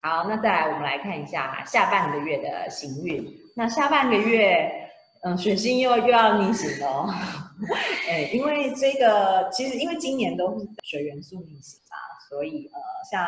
[0.00, 3.26] 好，那再来我们来看一下下半个月的行运。
[3.56, 4.88] 那下半个月，
[5.22, 7.12] 嗯，水星又又要逆行哦。
[8.08, 11.96] 哎，因为这个其实因为今年都是水元素逆行嘛，
[12.28, 12.80] 所以呃，
[13.10, 13.26] 像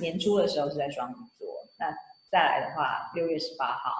[0.00, 1.90] 年初的时候是在双鱼座，那
[2.30, 3.90] 再来的话，六月十八号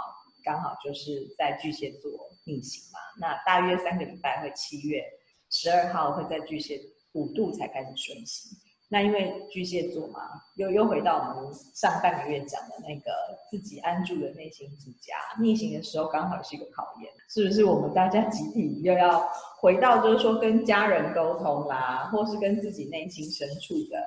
[0.44, 2.10] 刚好就是在巨蟹座
[2.44, 3.00] 逆行嘛。
[3.20, 5.04] 那大约三个礼拜会七月
[5.50, 6.80] 十二号会在巨蟹
[7.14, 8.56] 五度才开始顺行。
[8.90, 10.20] 那因为巨蟹座嘛，
[10.56, 13.12] 又又回到我们上半个月讲的那个
[13.50, 19.28] 自己安住的内心之家，逆行的时候刚好是一个考验，是不是我们大家集体又要
[19.60, 24.02] 回到，就是说跟家人沟通啦，或是跟自己内心深处的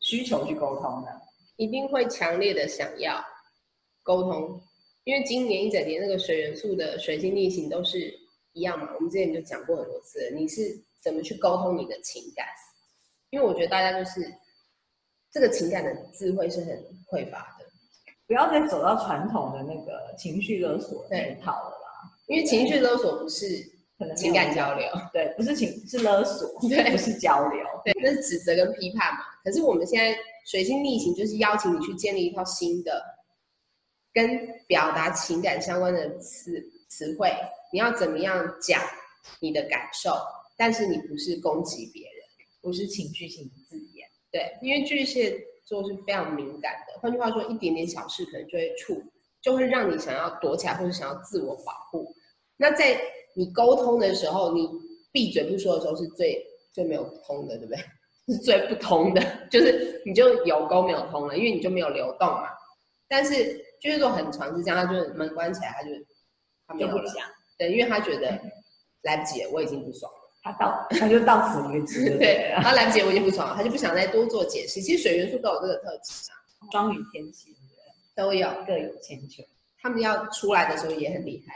[0.00, 1.08] 需求去沟通呢？
[1.54, 3.24] 一定会强烈的想要
[4.02, 4.60] 沟通，
[5.04, 8.12] 因为今年一整年那个水元素的水星逆行都是
[8.54, 12.44] 一样嘛，我们之前就讲过很多次，你是怎么去沟通你的情感？
[13.30, 14.32] 因为我觉得大家就是
[15.30, 16.76] 这个情感的智慧是很
[17.10, 17.64] 匮乏的，
[18.26, 22.10] 不要再走到传统的那个情绪勒索那一套了啦。
[22.26, 23.46] 因为情绪勒索不是
[23.98, 29.20] 可能情感交流，对，不是情是勒索， 对，不是交流，对，那是指责跟批判嘛。
[29.44, 33.02] 可是我们现在水星逆行，就是邀请你去建立一套新的
[34.12, 34.28] 跟
[34.66, 37.32] 表达情感相关的词词汇。
[37.72, 38.80] 你要怎么样讲
[39.38, 40.16] 你的感受，
[40.56, 42.19] 但是你不是攻击别人。
[42.60, 46.98] 不是情绪性的字眼，对，因为巨蟹座是非常敏感的。
[47.00, 49.02] 换句话说，一点点小事可能就会触，
[49.40, 52.14] 就会让你想要躲起来，或者想要自我保护。
[52.56, 53.00] 那在
[53.34, 54.68] 你沟通的时候，你
[55.12, 57.82] 闭嘴不说的时候，是最最没有通的，对不对？
[58.28, 62.48] 是最不通的，就是你就有沟没有通了，因为你就没有流动嘛。
[63.08, 65.90] 但是巨蟹座很常是这样，他就是门关起来，他就
[66.66, 67.26] 他没有讲，
[67.58, 68.40] 对，因为他觉得
[69.02, 70.19] 来不及了，我已经不爽了。
[70.42, 74.80] 他到他就到此为止，对， 他来不及，我已经不爽了，他就不想再多做解释。
[74.80, 76.34] 其实水元素都有这个特质啊，
[76.72, 77.50] 双鱼天蝎
[78.14, 79.42] 都有各有千秋，
[79.80, 81.54] 他们要出来的时候也很厉害。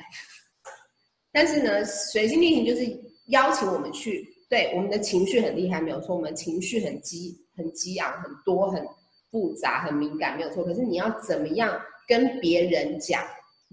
[1.32, 2.84] 但是呢，水星逆行就是
[3.26, 8.86] 邀请我们去，对我们的情绪很厉害，没有错，我们情绪很激、很激昂、很多、很
[9.30, 10.62] 复杂、很敏感，没有错。
[10.62, 13.22] 可是你要怎么样跟别人讲？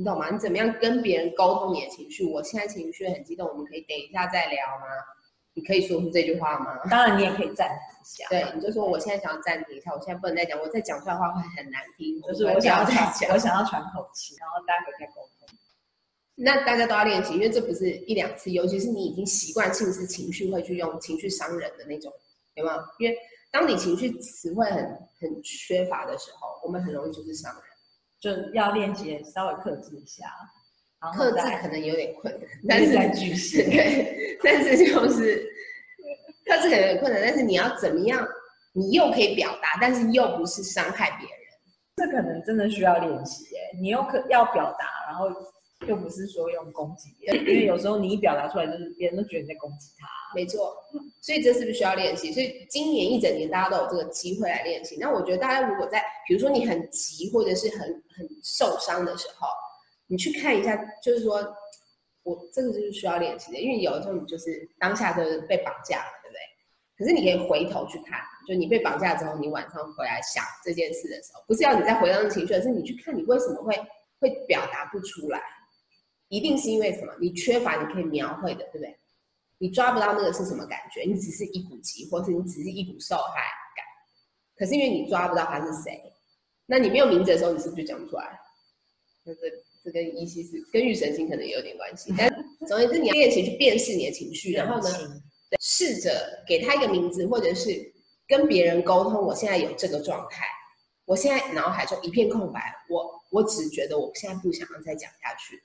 [0.01, 0.31] 你懂吗？
[0.31, 2.25] 你怎么样跟别人沟通你的情绪？
[2.25, 4.88] 我现在情绪很激动，我们可以等一下再聊吗？
[5.53, 6.79] 你可以说出这句话吗？
[6.89, 8.25] 当然，你也可以暂停一下。
[8.28, 12.19] 对，你就说我现在想要暂停一下，我现在不能再讲，我再讲出来的话会很难听。
[12.23, 15.47] 就是我想要再讲，我想要喘口气，然后待会再沟通。
[16.34, 22.11] 那大家都要练习，因为这不是一两次，尤其是你已经习惯性是情绪会去用情绪伤人的那种，
[22.56, 22.78] 有没有？
[22.97, 23.16] 因为
[23.51, 24.84] 当你情绪词汇很
[25.19, 27.63] 很缺乏的时候，我们很容易就是伤人。
[28.22, 30.26] 就要练习稍微克制一下，
[31.14, 35.44] 克制可能有点困难， 但是在巨蟹，对，但是就是
[36.46, 38.26] 克制可能有点困难，但是你要怎么样，
[38.74, 41.38] 你又可以表达，但是又不是伤害别人，
[41.98, 43.59] 这可能真的需要练习耶。
[43.82, 45.30] 你又可要表达，然后。
[45.88, 50.08] 又不是说用攻击别人，因为有时候你一表达出来，就是别人都觉得你在攻击他。
[50.36, 50.75] 没错，
[51.22, 52.31] 所以这是不是需要练习？
[52.31, 54.97] 所以今年一整年大家都有这个机会来练习。
[55.00, 57.80] 那我觉得大家如果在，比如说你很急或者是很
[58.16, 59.47] 很受伤的时候，
[60.08, 61.46] 你去看一下，就是说
[62.24, 66.40] 我这个就是需要练习的，因为有的时候你就是当下就是被绑架了，对不对？
[66.97, 73.75] 可是你可以回头去看，就你被绑架之后，你晚上回来想这件事的时候，不是要你再回到那情绪，而是你去看你为什么会
[74.20, 75.41] 会表达不出来。
[76.31, 77.14] 一定是因为什么？
[77.19, 78.97] 你缺乏你可以描绘的，对不对？
[79.58, 81.02] 你抓不到那个是什么感觉？
[81.02, 83.42] 你只是一股急，或是你只是一股受害
[83.75, 83.86] 感。
[84.56, 86.02] 可是因为你抓不到他是谁，
[86.66, 88.40] 那你没有名字的时候，你是不是就讲不出来？
[89.25, 89.41] 那这
[89.84, 92.14] 这跟依稀是跟预神经可能也有点关系。
[92.18, 92.34] 但
[92.66, 94.90] 总而言之，你要练习去辨识你的情绪， 然后呢，
[95.59, 97.94] 试着给他一个名字，或者是
[98.25, 99.22] 跟别人沟通。
[99.22, 100.46] 我现在有这个状态，
[101.03, 105.62] 我现在脑海中一片空白，我我只觉得我现在不想要再讲下去。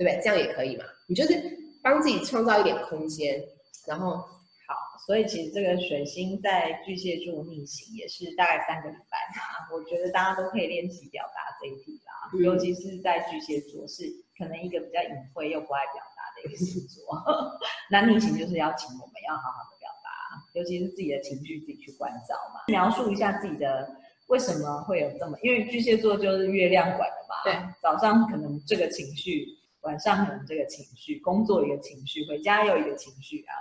[0.00, 0.20] 对不对？
[0.24, 0.84] 这样也可以嘛？
[1.06, 1.36] 你就是
[1.82, 3.38] 帮自己创造一点空间，
[3.86, 4.74] 然后好。
[5.06, 9.68] 所以其实这个水星在巨蟹座逆行也是大概三个礼拜嘛。
[9.72, 14.04] 我觉得大家都可以练习表达这一题啦，嗯、尤其是在巨蟹座是
[14.38, 17.02] 可能一个比较隐晦又不爱表达的一个星座。
[17.90, 20.08] 那逆行就是要请我们要好好的表达，
[20.52, 22.60] 尤其是自己的情绪自己去关照嘛。
[22.68, 23.90] 描述一下自己的
[24.28, 27.42] 为什么会有这么，因为巨蟹座就是月亮管的嘛。
[27.42, 29.48] 对，早上可能这个情绪。
[29.82, 33.52] 晚上可能这个情绪，工作一个情绪，回家又一个情绪啊。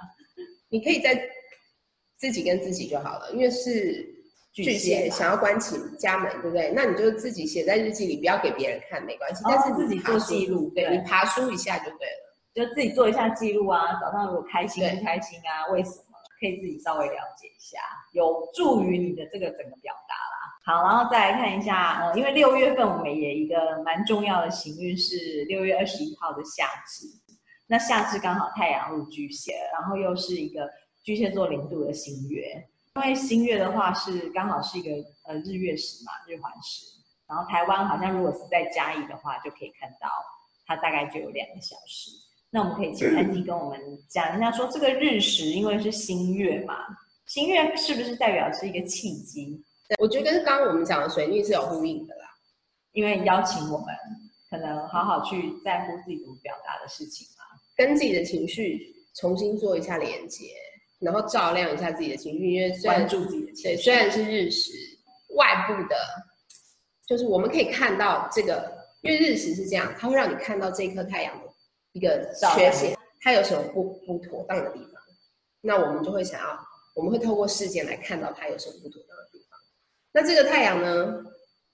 [0.69, 1.19] 你可以在
[2.17, 4.07] 自己跟自己就好了，因为是
[4.51, 6.71] 巨蟹想要关起家门，对不对？
[6.75, 9.43] 那你就自己写在日记里，不要给别人看，没关系。
[9.45, 13.99] 但是自己做记录，对，你爬书一下就对了，就自己做一下记录啊。
[13.99, 16.03] 早上如果开心不开心啊，为什么？
[16.39, 17.77] 可以自己稍微了解一下，
[18.13, 20.28] 有助于你的这个整个表达啦。
[20.69, 27.07] 好，然后再来看一下，呃，因为六月份我们也一个蛮重要的行运是六月二十一号的夏至，
[27.65, 30.69] 那夏至刚好太阳入巨蟹，然后又是一个
[31.03, 34.91] 巨蟹座零度的新月，因为新月的话是刚好是一个
[35.23, 36.85] 呃日月食嘛，日环食，
[37.27, 40.07] 然后台湾好像如果是在嘉义的话，就可以看到
[40.67, 42.11] 它大概就有两个小时。
[42.51, 46.75] 那我们可以请安迪跟我们讲一下，说这个日食因为是新月嘛，
[47.25, 49.63] 新月是不是代表是一个契机？
[49.97, 52.27] 我觉得跟刚刚我们讲的水逆是有呼应的啦，
[52.91, 53.87] 因为邀请我们
[54.49, 57.43] 可能好好去在乎自己怎么表达的事情嘛，
[57.75, 60.53] 跟自己的情绪重新做一下连接，
[60.99, 63.63] 然后照亮一下自己的情绪，因为关注自己的情绪。
[63.63, 64.71] 对，虽然是日食，
[65.35, 65.95] 外部的，
[67.07, 68.71] 就是我们可以看到这个，
[69.01, 71.47] 因为日食是这样，它会让你看到这颗太阳的
[71.93, 75.01] 一个缺陷，它有什么不不妥当的地方，
[75.61, 76.59] 那我们就会想要，
[76.95, 79.01] 我们会透过事件来看到它有什么不妥。
[80.11, 81.23] 那这个太阳呢？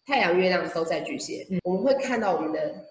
[0.05, 2.85] 太阳、月亮都在巨蟹，嗯，我们会看到我们的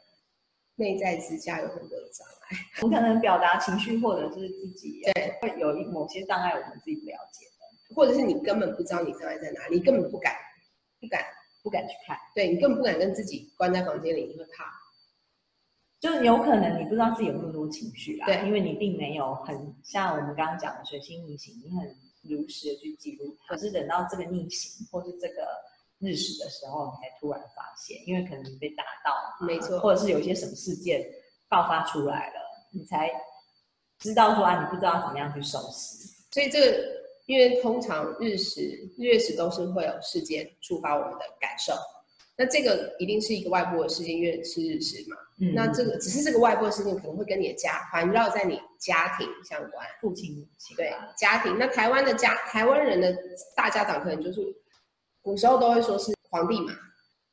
[0.74, 2.58] 内在之家有很多的障碍。
[2.82, 10.34] 我们可能表达情绪，或者是自己对会有一某些障碍，我们自己不了解的，或者是你根本不知道你障碍在哪里，你根本不敢、
[11.00, 11.22] 不敢、
[11.62, 12.18] 不敢去看。
[12.34, 14.64] 对，你根本不敢跟自己关在房间里，你会怕。
[16.00, 21.96] 就有可能你不知道自己有那么多情绪啦，对，因为你并没有很像我们刚刚讲的水星逆行，你很。
[22.28, 25.46] 如实的去记录，可是等到这个逆行或是这个
[25.98, 31.04] 日食的时候，你才突然发现，因为可能你被打到，没错，或者是有一些什么事件
[31.48, 32.40] 爆发出来了，
[32.72, 33.10] 你才
[33.98, 35.96] 知道说啊，你不知道怎么样去收拾。
[36.30, 36.88] 所以这个，
[37.26, 38.60] 因为通常日食、
[38.98, 41.72] 月食都是会有事件触发我们的感受。
[42.36, 45.16] 那这个一定是一个外部的事件，因为是日食嘛。
[45.38, 45.54] 嗯。
[45.54, 50.76] 那这个只是这个外部的事件，可能会跟你的家环绕在你家庭相关，父亲母亲。
[50.76, 51.56] 对，家庭。
[51.58, 53.16] 那台湾的家，台湾人的
[53.54, 54.40] 大家长可能就是
[55.22, 56.72] 古时候都会说是皇帝嘛。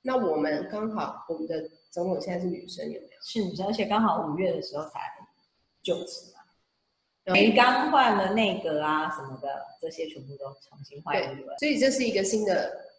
[0.04, 3.14] 那我们刚好，我们的总统现在是女生，有没有？
[3.24, 5.00] 是女生，而且刚好五月的时候才
[5.82, 7.34] 就职嘛。
[7.34, 11.58] 没刚换了内阁啊什么的，这些全部都重新换一轮。
[11.58, 12.91] 所以这是一个新的。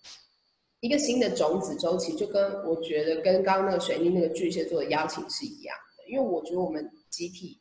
[0.83, 7.57] 一个新的种子周期，就跟我觉得跟刚刚那个水逆那个巨蟹座的邀请是一样的，因为我觉得我们集体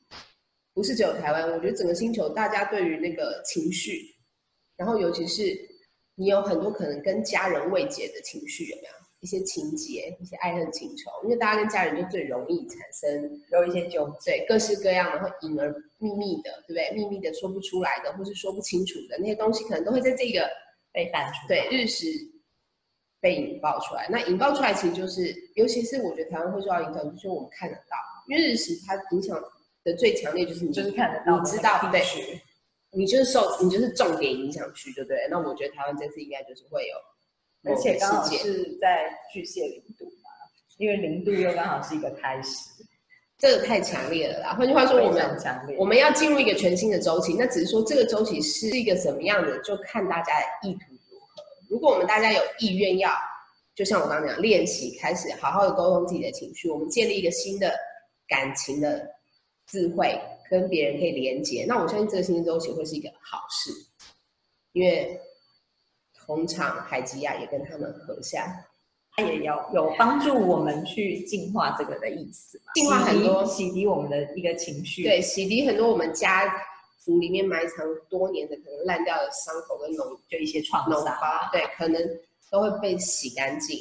[0.73, 4.01] 不是只有台湾，我觉得整个星球大家对于那个情绪，
[4.75, 5.55] 然后尤其是
[6.15, 8.89] 你有很多可能跟家人未解的情绪，有没有
[9.19, 11.11] 一些情节、一些爱恨情仇？
[11.23, 16.91] 因为大家跟家人就最容易产生有一些纠对，各式各样的，然后隐而秘密的，对不对？
[16.95, 20.49] 秘密的说不出来的，或是说不清楚的那些东西，可能都会在这个
[20.91, 21.47] 被翻出。
[21.47, 22.07] 对，日食。
[23.21, 27.95] 被引爆出来，那引爆出来其实就是，尤其是我觉得台湾会受到影响，就是我们看得到，
[28.27, 29.39] 因为日食它影响
[29.83, 32.01] 的最强烈就是你就是看得到，你知道对，
[32.91, 35.27] 你就是受，你就是重点影响区，对不对？
[35.29, 40.31] 那我觉得台湾这次应该就是会有，而且刚好是在巨蟹零度嘛，
[40.77, 42.83] 因为零度又刚好是一个开始，
[43.37, 44.55] 这个太强烈了啦。
[44.55, 50.90] 换句话说，我们我们要进入一个全新的周期，那只是说这个周期是一个什么样的，就看大家的意图。
[51.71, 53.09] 如果我们大家有意愿要，
[53.73, 57.73] 就像我刚刚讲，练习开始好好的沟通自己的情绪，我们建立一个新的
[58.27, 59.09] 感情的
[59.67, 60.19] 智慧，
[60.49, 63.71] 跟别人可以连接，那我相信这个新的周期会是一个好事，
[64.73, 65.17] 因为
[66.25, 68.53] 红场海吉亚也跟他们合下，
[69.15, 76.53] 他也有有帮助我们去净化这个的意思嘛，净化很多，洗涤我们的一个情绪，对，洗涤很多我们家。
[77.03, 81.17] 府里面埋藏多年的可能烂掉的伤口跟脓，就一些创伤，
[81.51, 82.01] 对，可能
[82.51, 83.75] 都会被洗干净。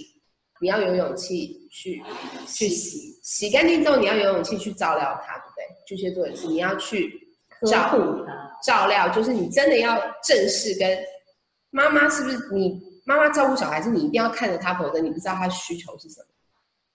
[0.63, 2.03] 你要有勇气去
[2.47, 5.65] 去洗，洗干净之后，你要有勇气去照料它，对不对？
[5.87, 7.29] 巨蟹座也是，你要去
[7.67, 10.99] 照顾它，照料，就是你真的要正视跟
[11.71, 16.27] 妈妈是不是你妈妈照顾小孩子，你一定要看着他，否则你不知道他需求是什么。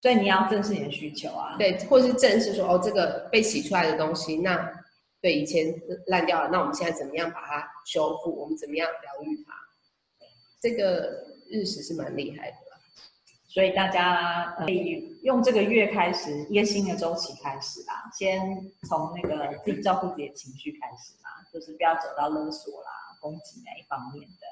[0.01, 4.74] 所以你要正视你的需求啊，对，或是正视说哦，这个被洗出来的东西，那。
[5.25, 5.73] 对，以前
[6.05, 8.29] 烂掉了，那我们现在怎么样把它修复？
[8.39, 9.55] 我们怎么样疗愈它？
[10.61, 12.57] 这个日食是蛮厉害的，
[13.47, 18.07] 所以大家可以用这个月开始一个新的周期开始啦。
[18.15, 18.39] 先
[18.87, 24.45] 从那个自己照顾自己的情绪开始嘛，就是不要走到勒索啦、攻击那一方面的。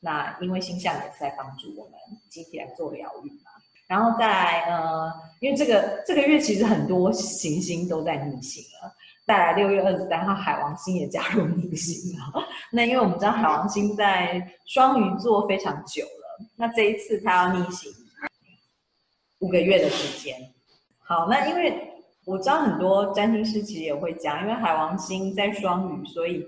[0.00, 1.92] 那因为星象也是在帮助我们
[2.30, 3.50] 集体来做疗愈嘛。
[3.86, 8.96] 然后再来呃，因为这个这个月其实很多行星都在逆行了。
[9.26, 12.46] 再来六月二十三号，海王星也加入逆行了。
[12.70, 17.90] 那因为我们知道海王星在双鱼座非常久了，那这一次它要逆行
[19.38, 20.36] 五个月的时间。
[20.98, 21.90] 好，那因为
[22.26, 26.46] 我知道很多占星师其实也会讲，因为海王星在双鱼，所以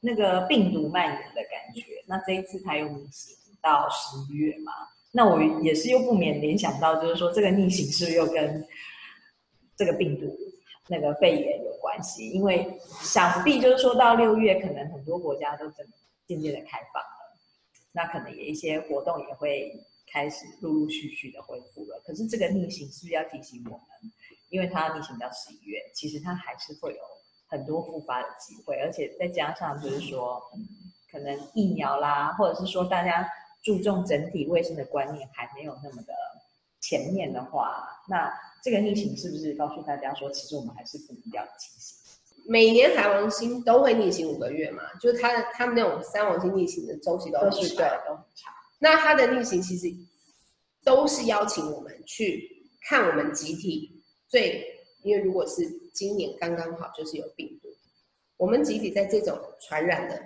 [0.00, 1.82] 那个病毒蔓延的感觉。
[2.06, 4.72] 那这一次它又逆行到十一月嘛。
[5.12, 8.66] 那我也是又不免联想到，就是说这个逆行是不是又跟
[9.76, 10.26] 这个病毒
[10.88, 12.30] 那个肺炎有关系？
[12.30, 15.86] 因为想必就是说到六月，可能很多国家都正
[16.26, 17.36] 渐渐的开放了，
[17.92, 22.00] 那可能也一些活动也会开始陆陆续续的恢复了。
[22.04, 24.12] 可是这个逆行是不是要提醒我们？
[24.48, 27.02] 因为它逆行到十一月，其实它还是会有
[27.48, 30.40] 很多复发的机会，而且再加上就是说，
[31.10, 33.28] 可能疫苗啦，或者是说大家
[33.64, 36.14] 注重整体卫生的观念还没有那么的
[36.80, 38.32] 前面的话，那
[38.66, 41.96] 这个逆行是不是告诉大家说，其实我们还是不一样的情形？
[42.48, 47.76] 每年海王星都会逆行五个月嘛，就是它他们那种三王星逆行的周期都很长，对，
[48.08, 48.52] 都很长。
[48.80, 49.86] 那它的逆行其实
[50.82, 54.02] 都是邀请我们去看我们集体。
[54.26, 54.66] 最，
[55.04, 55.62] 因为如果是
[55.94, 57.68] 今年刚刚好就是有病毒，
[58.36, 60.20] 我们集体在这种传染的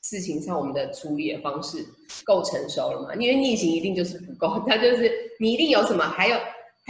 [0.00, 1.84] 事情上，我们的处理的方式
[2.22, 3.16] 够成熟了嘛？
[3.16, 6.38] 因为逆行一定就是不够， 它就是你一定有什么，还有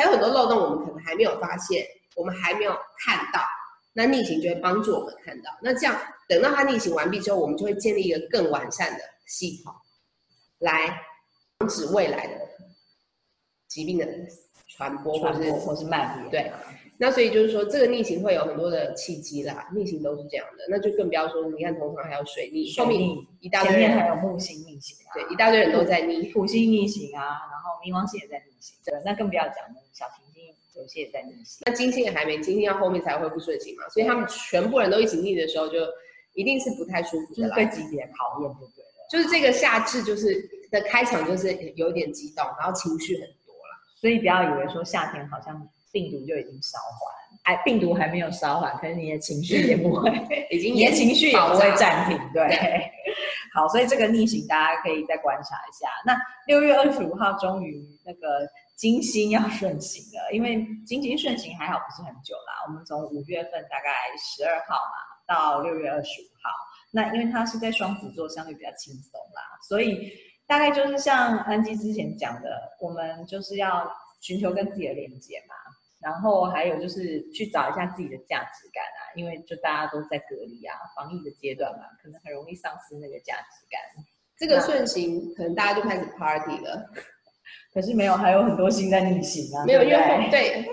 [0.00, 2.72] 还有很多漏洞，我们可能还没有发现，我们还没有
[3.04, 3.42] 看到，
[3.92, 5.50] 那逆行就会帮助我们看到。
[5.60, 5.94] 那这样
[6.26, 9.74] 等到它逆行完毕之后，我们就会建立一个更完善的系统，
[10.58, 11.02] 来
[11.58, 12.34] 防止未来的
[13.68, 14.06] 疾病的。
[14.76, 16.52] 传播或是或是蔓延，对，
[17.02, 29.56] 那所以就是说，这个逆行会有很多的契机啦，逆行都是这样的，那就更不要说，你看通常还有水逆，水逆一大堆，前面还有木星逆行啊，对，一大堆人都在逆，土星逆行啊，然后冥王星也在逆行，对，那更不要讲
[29.94, 35.78] 小行星有些也在逆行，那金星也还没，金星要后面才会恢复顺行嘛，所以他们全部人都一起逆的时候，就
[36.34, 43.26] 一定是不太舒服的啦，对级别考验就对了，就是这个夏至就是的开场就是有点激动，然后情绪很。
[44.00, 50.10] 所以不要以为说夏天好像病毒就已经烧缓，哎，病毒还没有烧缓，可是你的情绪也不会，
[50.50, 52.48] 已经你的情绪也不会暂停，对。
[52.48, 52.90] 对
[53.52, 55.88] 好，所以这个逆行大家可以再观察一下。
[56.06, 56.16] 那
[56.46, 64.94] 六月二十五号终于那个金星要顺行了，因为金星顺行还好不是很久啦，我们从五月份大概十二号嘛
[65.26, 66.50] 到六月二十五号，
[66.92, 70.12] 那因为它是在双子座，相对比较轻松啦，所以。
[70.50, 73.88] 大概就是像安吉之前讲的，我们就是要
[74.20, 75.54] 寻求跟自己的连接嘛，
[76.00, 83.80] 然后还有就是去找一下自己的价值感啊，因为就大家都在隔离啊，防疫的阶段嘛，可能很容易丧失那个价值感。
[84.36, 86.90] 这个顺行可能大家就开始 party 了，
[87.74, 89.64] 可是没有，还有很多星在逆行啊。
[89.66, 90.64] 没有，因为对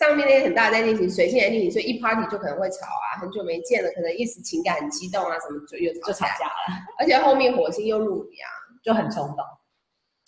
[0.00, 8.50] 上面那些很大在逆行，水星在逆行，所以一 party 就可能会吵啊，很久没见了，可能一时情感很激动啊，什么就又就吵架了，而且后面火星又入牡羊。
[8.82, 9.46] 就很冲动，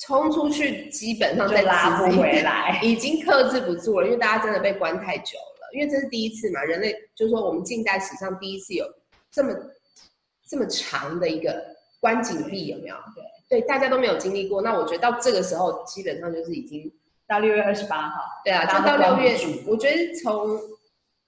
[0.07, 5.71] 冲出去基本上再拉不回来， 已经克制不住了，因为大家真的被关太久了。
[5.73, 8.85] 因为这是第一次嘛，人类就是说我们近代史上第一次有
[9.33, 9.53] 这么
[10.49, 11.61] 这么长的一个
[12.01, 12.97] 关紧闭，有没有？
[13.49, 14.61] 对对，大家都没有经历过。
[14.63, 16.93] 那我觉得到这个时候，基本上就是已经
[17.27, 19.37] 到六月二十八号，对啊，就到六月。
[19.67, 20.61] 我觉得从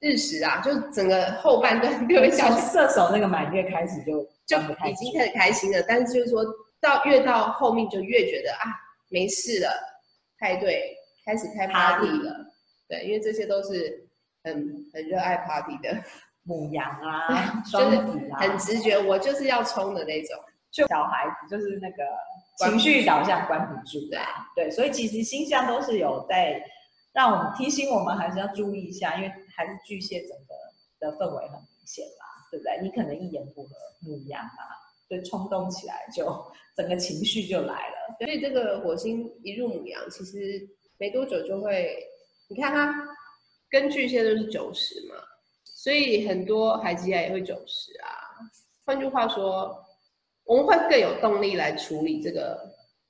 [0.00, 6.44] 日食啊，就整个后半段 六月小射手那个满月开始就就已经开始开心了，但是就是说。
[6.86, 8.70] 到越到后面就越觉得啊，
[9.08, 9.68] 没事了，
[10.38, 12.46] 派对开始开 party 了，
[12.88, 14.08] 对，因为这些都是
[14.44, 14.54] 很
[14.94, 16.00] 很热爱 party 的
[16.44, 20.38] 母羊啊， 双子啊，很直觉，我就是要冲的那种，
[20.70, 22.04] 就小孩子就是那个
[22.58, 24.18] 情绪导向关不住的，
[24.54, 26.62] 对对，所以其实星象都是有在
[27.12, 30.54] 让我们提醒我们还是要注意一下，因为还是巨蟹整个
[31.00, 32.78] 的氛围很明显嘛，对不对？
[32.80, 34.85] 你可能一言不合，母羊啊。
[35.08, 36.24] 对，冲动起来就
[36.76, 38.16] 整个情绪就来了。
[38.18, 41.96] 所以这个火星一入母羊，其实没多久就会，
[42.48, 42.94] 你看它
[43.70, 45.14] 跟巨蟹都是九十嘛，
[45.64, 48.08] 所以很多海基亚也会九十啊。
[48.84, 49.76] 换句话说，
[50.44, 52.58] 我们会更有动力来处理这个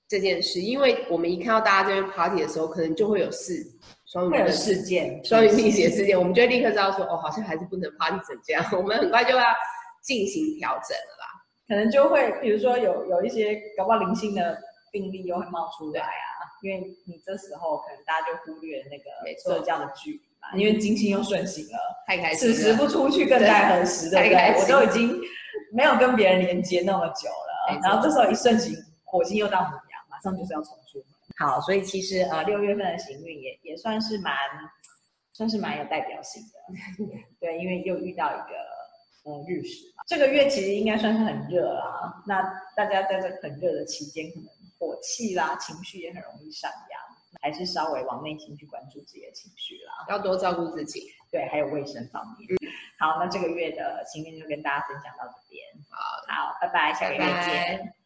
[0.09, 3.63] 这件事，因为我们一看到大家这边 party 的时候，可能就会有事，
[4.07, 9.45] 双鱼的事件，双鱼逆行事件，我们就会立刻知道说，哦，好像还是不能 party 成这样，我们很快就要
[10.03, 11.36] 进行调整了啦。
[11.69, 14.57] 可能就会，比如说有有一些搞不好零星的
[14.93, 19.11] 病例又会冒出来啊，因为你这时候可能大家就忽略那个
[19.43, 24.55] 社交的距离嘛，因为金星又顺行了，太开心了，此时不出去更待何时，对不对？
[24.61, 25.21] 我都已经
[25.73, 28.73] 没有跟别人连接那么久了，然后这时候一顺行，
[29.05, 31.07] 火星又到母羊，马上就是要重出门。
[31.39, 34.33] 好，所以其实呃六月份的行运也也算是蛮
[35.33, 37.07] 算是蛮有代表性的，
[37.41, 38.66] 对，因为又遇到一个。
[39.27, 42.23] 嗯，日食嘛，这个月其实应该算是很热啦。
[42.27, 42.43] 那
[42.77, 47.01] 大家在这很热的期间，可能火气啦、情绪也很容易上扬，
[47.43, 51.11] 还是稍微往内心去关注自己的情绪啦，要多照顾自己。
[51.29, 52.49] 对，还有卫生方面。
[52.51, 55.61] 嗯、好，那这个月的行运就跟大家分享到这边。
[55.91, 57.27] 好，好，拜拜，下个月见。
[57.27, 58.06] 拜拜。